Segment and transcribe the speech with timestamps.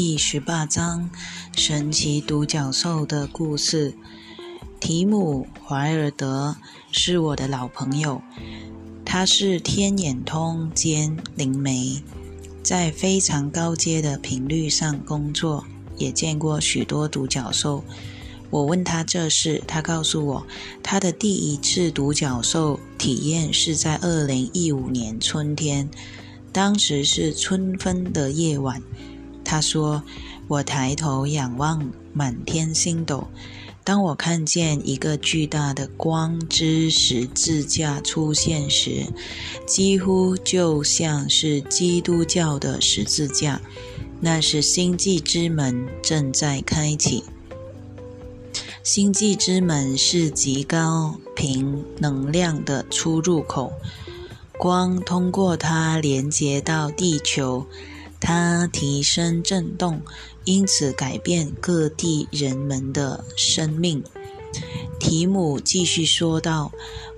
[0.00, 1.10] 第十八章：
[1.56, 3.94] 神奇独角兽的故事。
[4.78, 6.54] 提姆·怀尔德
[6.92, 8.22] 是我的老朋友，
[9.04, 12.00] 他是天眼通兼灵媒，
[12.62, 15.64] 在非常高阶的频率上工作，
[15.96, 17.82] 也见过许多独角兽。
[18.50, 20.46] 我问他这事，他告诉我，
[20.80, 25.90] 他的第一次独角兽体验是在二零一五年春天，
[26.52, 28.80] 当时是春分的夜晚。
[29.50, 30.02] 他说
[30.46, 33.26] ：“我抬头仰望满天星斗，
[33.82, 39.06] 当我看见一个巨大的光之十字架出现时，
[39.66, 43.58] 几乎就像是基督教的十字架。
[44.20, 47.24] 那是星际之门正在开启。
[48.82, 53.72] 星际之门是极高频能量的出入口，
[54.58, 57.66] 光通过它连接到地球。”
[58.20, 60.02] 它提升震动，
[60.44, 64.02] 因此改变各地人们的生命。
[64.98, 66.72] 提姆继续说道：“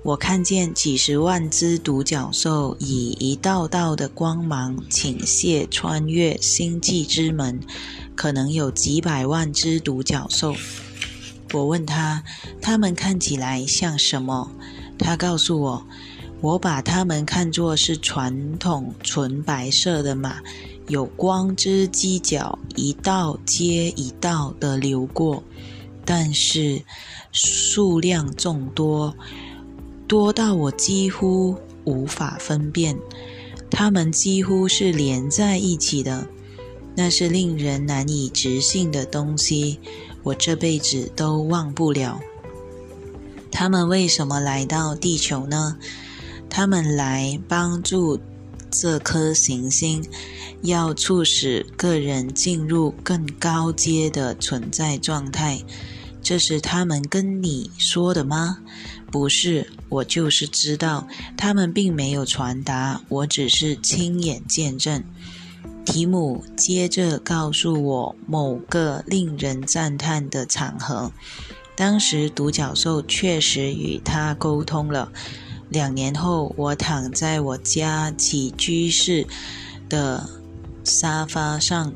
[0.04, 7.60] 我看见几十万只独角兽以一道道的光芒倾泻，穿越星际之门，
[8.14, 10.54] 可能有几百万只独角兽。”
[11.52, 12.22] 我问他
[12.60, 14.50] ：“他们看起来像什么？”
[14.98, 15.86] 他告诉我
[16.42, 20.40] ：“我把它们看作是传统纯白色的马。”
[20.90, 25.44] 有光之犄角一道接一道的流过，
[26.04, 26.82] 但是
[27.30, 29.14] 数量众多，
[30.08, 32.98] 多到我几乎无法分辨。
[33.70, 36.26] 它们几乎是连在一起的，
[36.96, 39.78] 那是令人难以置信的东西，
[40.24, 42.20] 我这辈子都忘不了。
[43.52, 45.78] 他们为什么来到地球呢？
[46.48, 48.18] 他们来帮助
[48.72, 50.04] 这颗行星。
[50.62, 55.62] 要促使个人进入更高阶的存在状态，
[56.22, 58.58] 这是他们跟你说的吗？
[59.10, 65.02] 不是，我就是知道，他们并没有传达，我只是亲眼见证。
[65.84, 71.10] 提姆接着告诉我某个令人赞叹的场合，
[71.74, 75.10] 当时独角兽确实与他沟通了。
[75.70, 79.26] 两年后，我躺在我家起居室
[79.88, 80.28] 的。
[80.90, 81.92] 沙发上，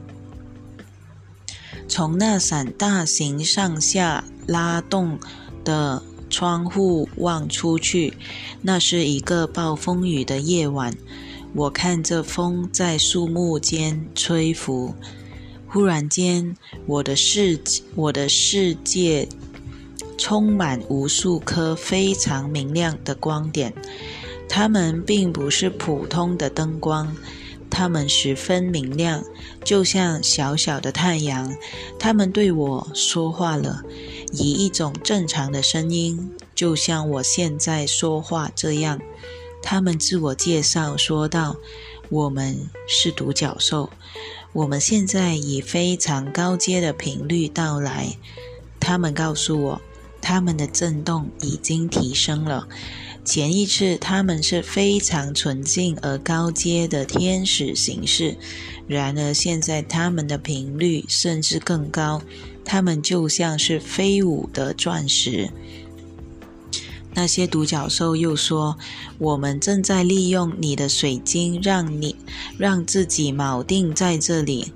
[1.88, 5.19] 从那扇大型上下拉动
[5.65, 6.00] 的
[6.31, 8.15] 窗户望出去，
[8.62, 10.94] 那是一个暴风雨的夜晚。
[11.55, 14.94] 我看着风在树木间吹拂，
[15.66, 16.56] 忽然间，
[16.87, 17.61] 我的世
[17.97, 19.28] 我的世界
[20.16, 23.75] 充满无数颗非常明亮的光点，
[24.49, 27.12] 它们并不是普通的灯光。
[27.77, 29.25] 它们十分明亮，
[29.65, 31.53] 就像小小的太阳。
[31.99, 33.83] 它们对我说话了，
[34.31, 39.01] 以一种正常的声音，就像我现在说话这样。
[39.61, 41.57] 他们自我介绍说道
[42.11, 43.91] ：“我们是独角兽，
[44.53, 48.17] 我们现在以非常高阶的频率到来。”
[48.79, 49.81] 他们告诉我，
[50.21, 52.69] 他们的震动已经提升了。
[53.25, 58.37] 前一次，他们是非常纯净而高阶的天使形式；
[58.87, 62.21] 然而现在，他们的频率甚至更高，
[62.67, 65.49] 他们就像是飞舞的钻石。
[67.15, 68.77] 那些独角兽又说
[69.19, 72.15] ：“我们正在利用你的水晶，让你
[72.59, 74.71] 让自己锚定在这里。”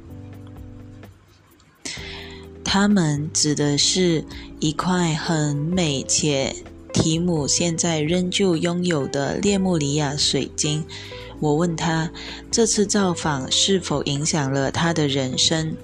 [2.65, 4.25] 他们指的是
[4.61, 6.55] 一块很美且。
[6.93, 10.85] 提姆现在仍旧拥有的列穆里亚水晶，
[11.39, 12.11] 我问他
[12.51, 15.77] 这次造访是否影响了他的人生。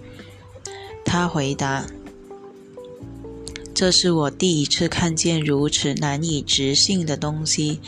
[1.04, 1.86] 他回答
[3.74, 7.80] ：“这是我第一次看见如此难以置信的东西，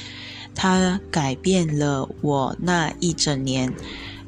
[0.54, 3.72] 它改变了我那一整年。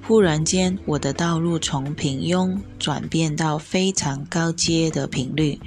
[0.03, 5.61] 忽然间，我的道路从平庸转变到非常高阶的频率，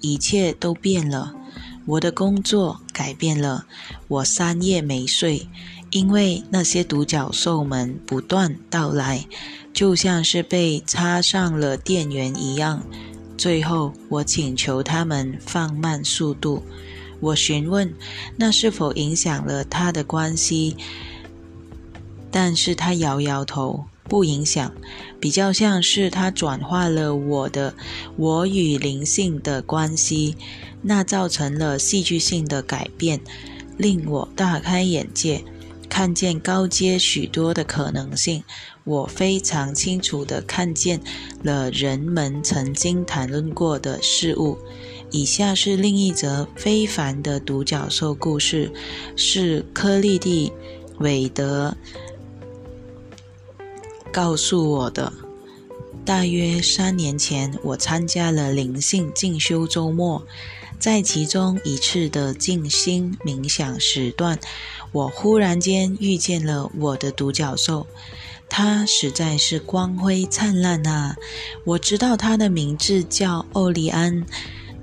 [0.00, 1.34] 一切都变了。”
[1.84, 3.66] 我的工作改变了，
[4.08, 5.48] 我三夜没睡，
[5.90, 9.26] 因为那些独角兽们不断到来，
[9.72, 12.82] 就像是被插上了电源一样。
[13.36, 16.62] 最后，我请求他们放慢速度。
[17.18, 17.92] 我询问
[18.36, 20.76] 那是否影响了他的关系，
[22.30, 24.72] 但是他摇摇头，不影响，
[25.20, 27.74] 比较像是他转化了我的
[28.16, 30.36] 我与灵性的关系。
[30.82, 33.20] 那造成了戏剧性的改变，
[33.78, 35.44] 令我大开眼界。
[35.88, 38.42] 看见高阶许多的可能性。
[38.84, 41.00] 我非常清楚地看见
[41.44, 44.58] 了人们曾经谈论过的事物。
[45.10, 48.72] 以下是另一则非凡的独角兽故事，
[49.14, 50.48] 是科利蒂·
[50.98, 51.76] 韦德
[54.12, 55.12] 告诉我的。
[56.04, 60.22] 大约三年前，我参加了灵性进修周末，
[60.78, 64.38] 在其中一次的静心冥想时段，
[64.90, 67.86] 我忽然间遇见了我的独角兽。
[68.48, 71.16] 它实在是光辉灿烂啊！
[71.64, 74.26] 我知道它的名字叫欧利安，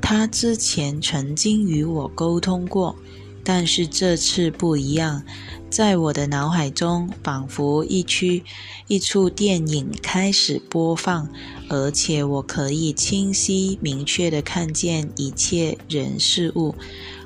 [0.02, 2.96] 它之前曾经与我沟通过，
[3.44, 5.24] 但是这次不一样。
[5.69, 8.44] 在我的脑海中，仿佛一区
[8.88, 11.30] 一出电影开始播放，
[11.69, 16.74] 而且我可以清晰明确地看见一切人事物。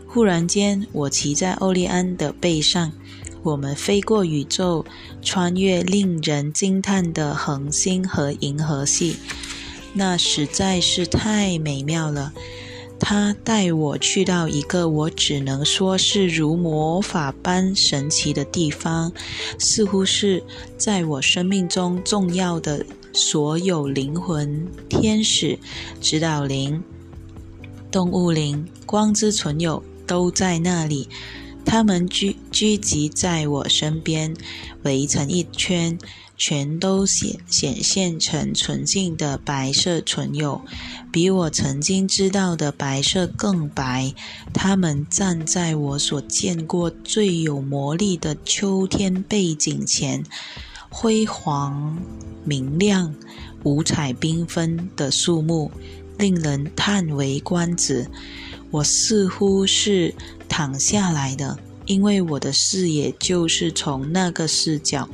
[0.06, 2.92] 忽然间，我骑在欧利安的背上。
[3.44, 4.86] 我们飞过宇宙，
[5.22, 9.16] 穿越令人惊叹的恒星和银河系，
[9.94, 12.32] 那实在是太美妙了。
[13.06, 19.12] 他带我去到一个我只能说是如魔法般神奇的地方，
[19.60, 20.42] 似乎是
[20.78, 25.60] 在我生命中重要的所有灵魂、天使、
[26.00, 26.82] 指导灵、
[27.92, 31.10] 动物灵、光之存有都在那里。
[31.66, 34.34] 他们聚聚集在我身边，
[34.84, 35.98] 围成一圈，
[36.46, 40.60] 全都显显现成纯净的白色唇釉，
[41.10, 44.14] 比我曾经知道的白色更白。
[44.54, 50.22] 他们站在我所见过最有魔力的秋天背景前，
[50.90, 51.98] 辉煌、
[52.44, 53.16] 明亮、
[53.64, 55.72] 五彩缤纷的树木，
[56.18, 58.06] 令人叹为观止。
[58.70, 60.14] 我似乎是。
[60.50, 61.58] 躺下来的，
[61.88, 65.10] 因为我的视野就是从那个视角。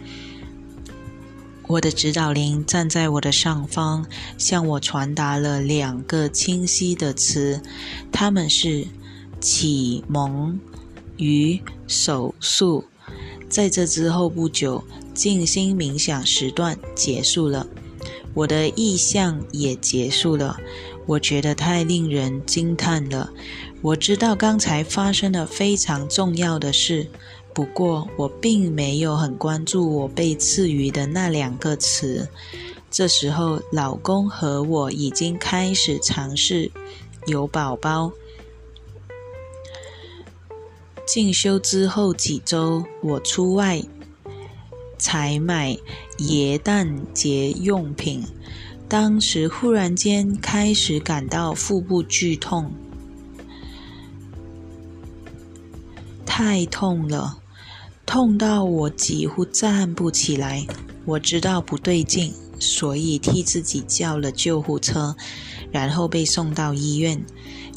[1.69, 4.03] 我的指导灵站在我的上方，
[4.39, 7.61] 向我传达了两个清晰的词，
[8.11, 8.87] 他们是
[9.39, 10.59] 启蒙
[11.17, 12.85] 与手术。
[13.47, 14.83] 在这之后不久，
[15.13, 17.67] 静心冥想时段结束了，
[18.33, 20.59] 我的意向也结束了。
[21.05, 23.29] 我觉得太令人惊叹了。
[23.83, 27.07] 我知道刚才发生了非常重要的事，
[27.53, 32.29] 不过我并没有很关注我被赐予的那两个词。
[32.91, 36.71] 这时候，老公和我已经开始尝试
[37.27, 38.11] 有宝宝。
[41.05, 43.81] 进修之后几周，我出外
[44.97, 45.77] 采买
[46.19, 48.23] 耶诞节用品，
[48.87, 52.71] 当时忽然间开始感到腹部剧痛。
[56.41, 57.37] 太痛了，
[58.05, 60.65] 痛到我几乎站不起来。
[61.03, 65.17] 我知道不对劲，所以替自己叫了救护车，
[65.69, 67.21] 然后被送到医院。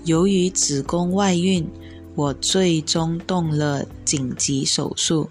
[0.04, 1.68] 由于子宫外孕，
[2.14, 5.28] 我最终动了紧急手术。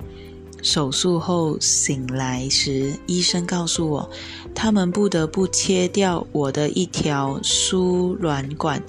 [0.61, 4.09] 手术后醒来时，医生告诉我，
[4.53, 8.83] 他们不得不切掉我的一条输卵管。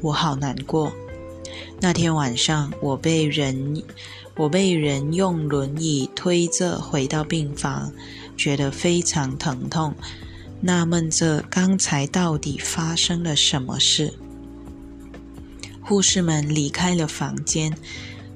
[0.00, 0.92] 我好难过。
[1.80, 3.82] 那天晚上，我被人
[4.36, 7.92] 我被人用轮椅推着回到病房，
[8.36, 9.94] 觉得非常疼痛，
[10.60, 14.14] 纳闷着刚才到底发生了什么事。
[15.80, 17.76] 护士们离开了房间，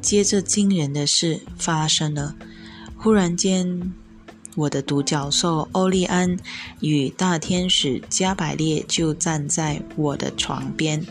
[0.01, 2.37] 接着惊人的事发生了，
[2.97, 3.93] 忽然间。
[4.59, 6.37] 我的独角兽欧利安
[6.81, 11.07] 与大天使加百列就站在我的床边，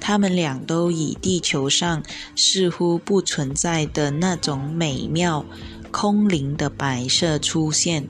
[0.00, 2.00] 他们俩都以地球上
[2.36, 5.44] 似乎不存在的那种美妙、
[5.90, 8.08] 空灵的白色出现。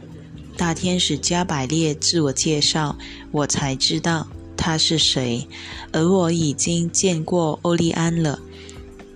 [0.59, 2.99] 大天使加百列自我介绍，
[3.31, 4.27] 我才知道
[4.59, 5.49] 他是谁，
[5.91, 8.39] 而我已经见过欧利安了。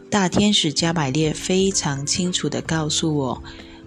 [0.08, 3.42] 大天使加百列非常清楚地告诉我。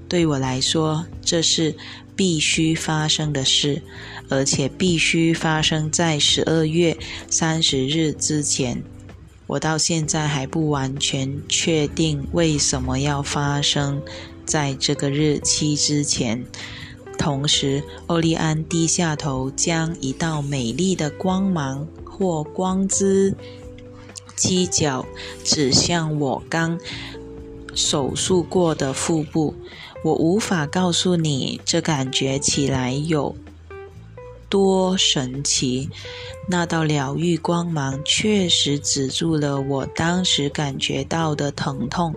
[0.10, 1.76] 对我来说，这是
[2.16, 3.82] 必须发生的事，
[4.28, 6.98] 而且必须发生在十二月
[7.30, 8.84] 三十日之前。
[9.46, 14.02] 我到现在还不完全确定为什么要发生
[14.46, 16.44] 在这个日期之前。
[17.18, 23.36] 同时，欧利安低下头，将一道美丽的光芒或光之
[24.38, 25.06] 犄角
[25.44, 26.80] 指向我刚
[27.76, 29.54] 手术过的腹部。
[30.04, 33.36] 我无法告诉你，这感觉起来有
[34.48, 35.90] 多神奇！
[36.48, 42.16] 那道疗愈光芒确实止住了我当时感觉到的疼痛，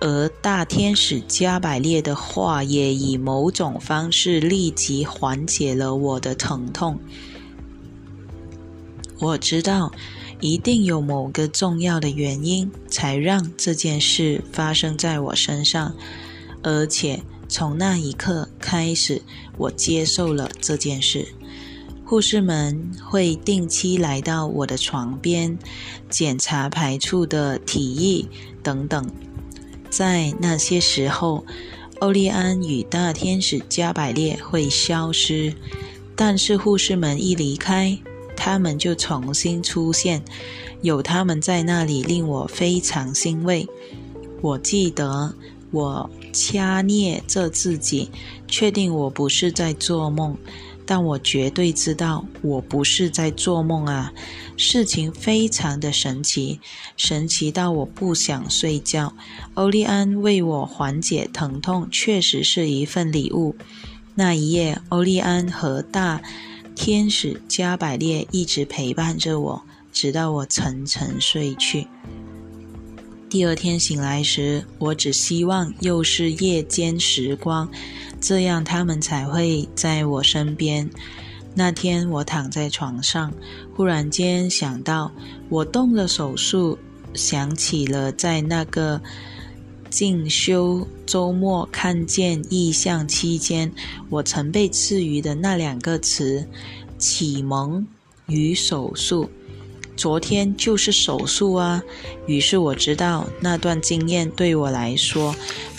[0.00, 7.00] 而大天使加百列的话也以某种方式立即缓解了我的疼痛。
[9.18, 9.90] 我知道，
[10.40, 15.94] 一定有某个重要的原因，才让这件事发生在我身上，
[16.62, 17.22] 而且。
[17.52, 19.22] 从那一刻开始，
[19.58, 21.26] 我接受了这件事。
[22.04, 25.58] 护士们会定期来到我的床边，
[26.08, 28.24] 检查排出的体液
[28.62, 29.04] 等等。
[29.90, 31.44] 在那些时候，
[31.98, 35.52] 欧利安与大天使加百列会消失，
[36.14, 37.98] 但是护士们一离开，
[38.36, 40.22] 他们就重新出现。
[40.82, 43.66] 有他们在那里，令我非常欣慰。
[44.40, 45.34] 我记得。
[45.72, 48.10] 我掐捏着自己，
[48.46, 50.36] 确定我不是在做梦，
[50.86, 54.12] 但我绝对知道我不是在做梦啊！
[54.56, 56.60] 事情非常的神奇，
[56.96, 59.14] 神奇到我不想睡觉。
[59.54, 63.56] 欧利安为我缓解疼痛，确实是一份礼物。
[64.14, 66.20] 那一夜，欧利安和大
[66.74, 71.86] 天使加百列一直陪伴着我，直到我沉沉睡去。
[73.30, 77.70] 第二天醒来时，我只希望又是夜间时光，
[78.20, 80.90] 这样他们才会在我身边。
[81.54, 83.32] 那天我躺在床上，
[83.76, 85.12] 忽然间想到，
[85.48, 86.76] 我动了手术，
[87.14, 89.00] 想起了在那个
[89.90, 93.72] 进修周末看见异象期间，
[94.08, 96.44] 我曾被赐予的那两个词：
[96.98, 97.86] 启蒙
[98.26, 99.30] 与手术。
[100.00, 101.84] 昨天就是手术啊，
[102.26, 105.36] 于是我知道那段经验对我来说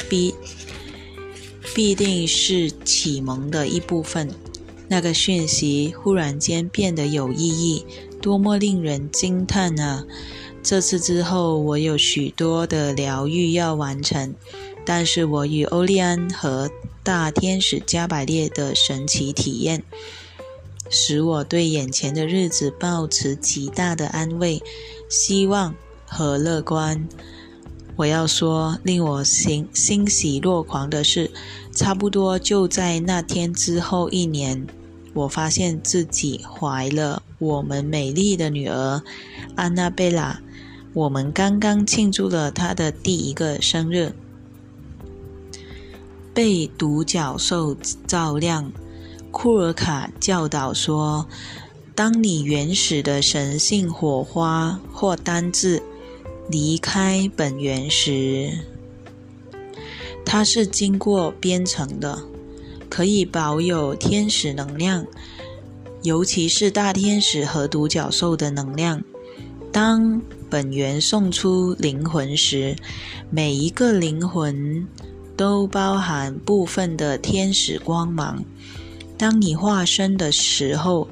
[0.07, 0.35] 必
[1.73, 4.29] 必定是启蒙的一部分。
[4.87, 7.83] 那个讯息忽然间变得有意义，
[8.21, 10.05] 多么令人惊叹啊！
[10.61, 14.35] 这次之后，我有许多的疗愈要完成，
[14.85, 16.69] 但是我与欧利安和
[17.01, 19.83] 大天使加百列的神奇体验。
[20.91, 24.61] 使我对眼前的日子抱持极大的安慰、
[25.09, 25.73] 希望
[26.05, 27.07] 和乐观。
[27.95, 31.31] 我要说，令我欣欣喜若狂的是，
[31.73, 34.67] 差不多就在那天之后一年，
[35.13, 39.01] 我发现自己怀了我们美丽的女儿
[39.55, 40.41] 安娜贝拉。
[40.93, 44.13] 我们刚刚庆祝了她的第一个生日，
[46.33, 48.71] 被独角兽照亮。
[49.31, 51.25] 库尔卡教导说
[51.95, 55.81] ：“当你原始的神性火花或单字
[56.49, 58.51] 离开本源时，
[60.25, 62.21] 它是经过编程的，
[62.89, 65.07] 可以保有天使能量，
[66.03, 69.01] 尤其是大天使和独角兽的能量。
[69.71, 72.75] 当本源送出灵魂时，
[73.29, 74.85] 每一个灵魂
[75.37, 78.43] 都包含部分的天使光芒。”
[79.21, 81.07] 当你化身的时候，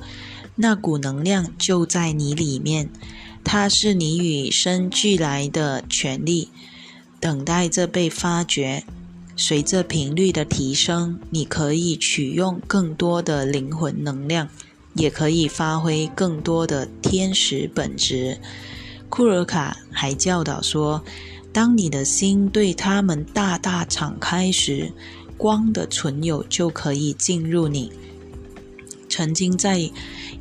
[0.55, 2.89] 那股能量就在你里面，
[3.43, 6.49] 它是你与生俱来的权利，
[7.19, 8.83] 等待着被发掘。
[9.37, 14.49] 随着频率的提升，你可以取用更多的灵魂能量，
[14.95, 18.39] 也可以发挥更多的天使本质。
[19.07, 21.03] 库尔卡还教导说，
[21.53, 24.91] 当你的心对他们大大敞开时，
[25.39, 27.91] 光的存有就可以进入你。
[29.09, 29.89] 曾经在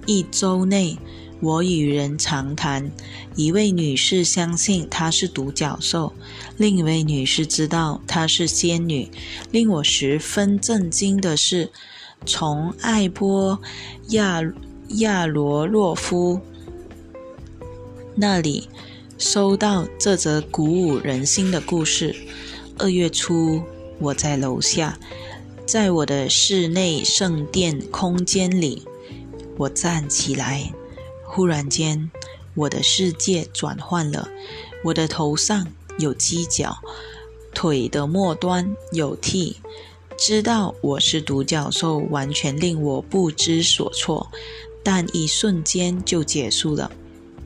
[0.05, 0.99] 一周内，
[1.41, 2.91] 我与人长谈。
[3.37, 6.13] 一位女士相信她是独角兽，
[6.57, 9.09] 另一位女士知道她是仙女。
[9.53, 11.71] 令我十分震惊的是，
[12.27, 13.59] 从艾波
[14.09, 14.43] 亚
[14.97, 16.41] 亚罗洛夫
[18.17, 18.69] 那里
[19.17, 22.15] 收到这则鼓舞人心的故事。
[22.77, 23.63] 二月初，
[23.99, 24.99] 我在楼下。
[25.67, 28.83] 在我的室内圣殿空间里，
[29.59, 30.73] 我站起来。
[31.25, 32.11] 忽然间，
[32.55, 34.29] 我的世界转换了。
[34.83, 35.67] 我的头上
[35.99, 36.79] 有犄角，
[37.53, 39.57] 腿的末端有剃。
[40.17, 44.31] 知道我是独角兽，完全令我不知所措，
[44.83, 46.91] 但一瞬间就结束了。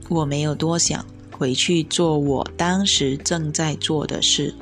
[0.08, 1.04] 我没有多想，
[1.36, 4.54] 回去做我当时正在做的事。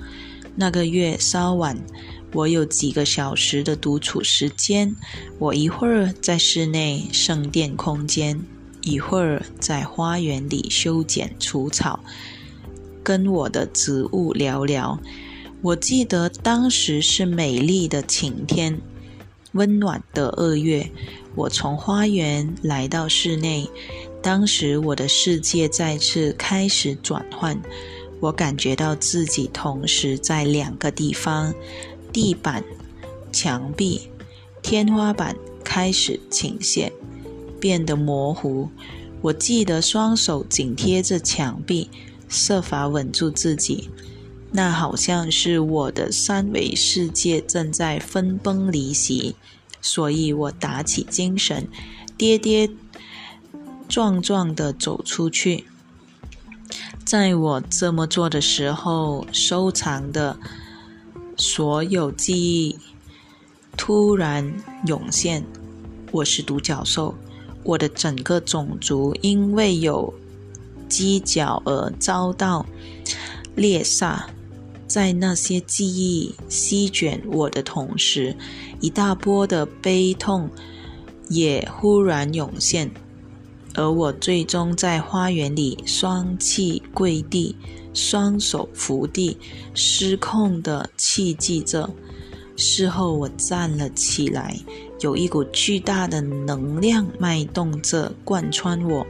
[0.61, 1.75] 那个月稍晚。
[2.35, 4.95] 我有几个小时的独处时间，
[5.38, 8.38] 我一会儿在室内圣殿空间，
[8.83, 11.99] 一会儿在花园里修剪除草，
[13.02, 15.00] 跟我的植物聊聊。
[15.62, 18.79] 我记得当时是美丽的晴天，
[19.52, 20.88] 温暖的二月，
[21.35, 23.67] 我从花园来到室内。
[24.23, 27.59] 当时我的世界再次开始转换，
[28.20, 31.54] 我感觉到自己同时在两个地方：
[32.12, 32.62] 地板、
[33.32, 34.08] 墙壁、
[34.62, 35.34] 天花板
[35.64, 36.92] 开始倾斜，
[37.58, 38.68] 变得模糊。
[39.22, 41.88] 我记得双手紧贴着墙壁，
[42.28, 43.88] 设法稳住自己。
[44.52, 49.36] 那好像是我的三维世界正在分崩离析，
[49.80, 51.68] 所以我打起精神，
[52.16, 52.70] 跌跌。
[53.88, 55.64] 撞撞的走出去。
[57.04, 60.36] 在我这么做的时候，收藏的
[61.36, 62.78] 所有记忆
[63.76, 64.52] 突然
[64.86, 65.44] 涌现。
[66.12, 67.14] 我是独角兽，
[67.62, 70.12] 我的整个种族因为有
[70.88, 72.66] 犄角而遭到
[73.54, 74.28] 猎杀。
[74.86, 78.36] 在那些记忆席卷我的同时，
[78.80, 80.50] 一大波的悲痛
[81.28, 82.90] 也忽然涌现。
[83.80, 87.56] 而我最终在花园里双膝跪地，
[87.94, 89.38] 双手扶地，
[89.72, 91.88] 失控的气迹着。
[92.56, 94.54] 事后我站了起来，
[95.00, 99.06] 有一股巨大的能量脉动着贯穿我。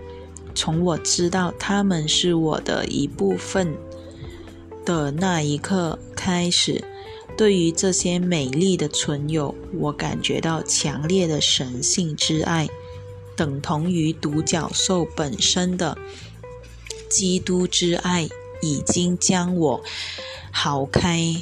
[0.54, 3.74] 从我知道他们是我的一部分
[4.84, 6.80] 的那一刻开始，
[7.36, 12.68] 对于这些美丽的存有，我感觉到强烈的神性之爱。
[13.40, 15.96] 等同于独角兽本身的
[17.08, 18.28] 基督之爱，
[18.60, 19.82] 已经将我
[20.50, 21.36] 豪开，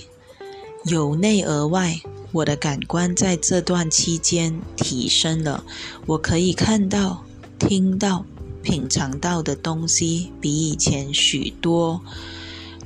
[0.85, 2.00] 由内而外，
[2.31, 5.64] 我的感官在这段期间提升了。
[6.07, 7.25] 我可以看到、
[7.59, 8.25] 听到、
[8.62, 12.00] 品尝到的东西比以前许多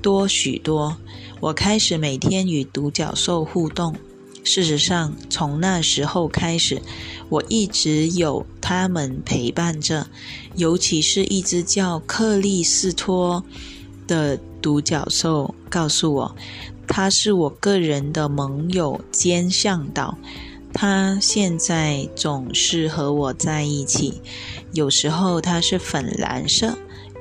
[0.01, 0.97] 多许多。
[1.41, 3.95] 我开始每天与独角兽互动。
[4.45, 6.83] 事实上，从那时候开始，
[7.29, 10.07] 我一直有他们陪伴着，
[10.57, 13.45] 尤其是一只叫克利斯托
[14.07, 16.37] 的独角兽，告诉我，
[16.87, 20.19] 他是我个人的盟友兼向导。
[20.75, 24.21] 他现在总是和我在一起，
[24.73, 26.77] 有时候他是粉蓝色，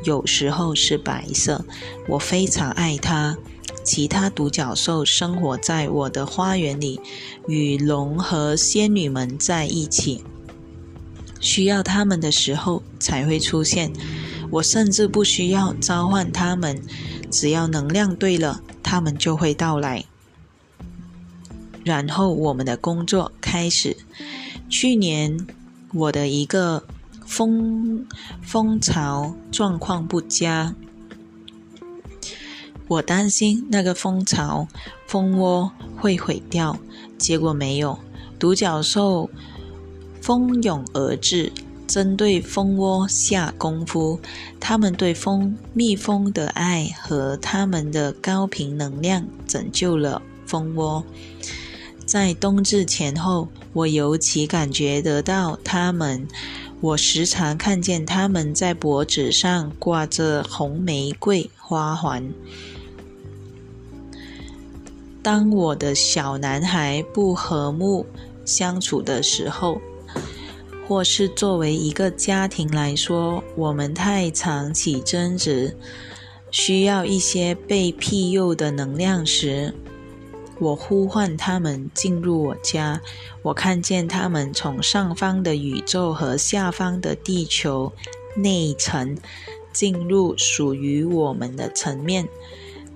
[0.06, 1.64] 有时候是白色。
[2.08, 3.38] 我非常爱他。
[3.84, 7.00] 其他独角兽生活在我的花园里，
[7.48, 10.24] 与龙和仙女们在一起。
[11.40, 13.92] 需要他们的时候才会出现。
[14.52, 16.82] 我甚至不需要召唤他们，
[17.30, 20.04] 只要能量对了，他们就会到来。
[21.84, 23.98] 然后我们的工作开始。
[24.70, 25.48] 去年
[25.94, 26.84] 我的一个
[27.26, 28.06] 蜂
[28.42, 30.76] 蜂巢状况不佳。
[32.92, 34.68] 我担心那个蜂巢、
[35.08, 36.78] 蜂窝会毁掉，
[37.18, 37.98] 结果没有。
[38.38, 39.30] 独角兽
[40.20, 41.54] 蜂拥而至，
[41.88, 44.20] 针对蜂窝下功夫。
[44.60, 51.02] 他们对蜂蜜蜂的爱和他们的高频能量拯救了蜂窝。
[52.06, 56.28] 在冬至前后，我尤其感觉得到他们。
[56.82, 62.34] 我时常看见他们在脖子上挂着红玫瑰花环。
[65.24, 68.06] 当我的小男孩不和睦
[68.44, 69.80] 相处的时候，
[70.88, 75.78] 或是作为一个家庭来说，我们太常起争执，
[76.50, 79.74] 需要一些被庇佑的能量时，
[80.60, 83.00] 我呼唤他们进入我家。
[83.44, 87.94] 我看见他们从上方的宇宙和下方的地球
[88.36, 89.16] 内层
[89.72, 92.28] 进入属于我们的层面。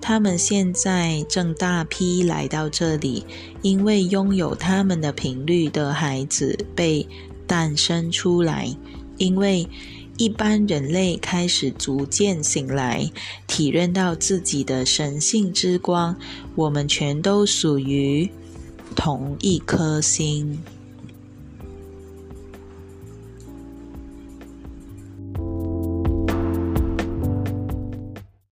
[0.00, 3.24] 他们现在正大批来到这里，
[3.62, 7.06] 因为拥有他们的频率的孩子被
[7.46, 8.74] 诞生出来。
[9.18, 9.66] 因为
[10.18, 13.10] 一般人类开始逐渐醒来，
[13.46, 16.14] 体认到自己的神性之光。
[16.54, 18.30] 我们全都属于
[18.94, 20.58] 同一颗星。